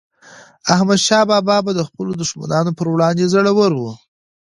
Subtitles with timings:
[0.73, 3.81] احمدشاه بابا به د خپلو دښمنانو پر وړاندي زړور و.